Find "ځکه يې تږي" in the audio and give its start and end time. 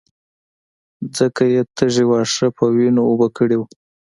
1.17-2.03